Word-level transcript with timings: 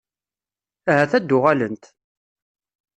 Ahat 0.91 1.11
ad 1.17 1.25
d-uɣalent? 1.27 1.83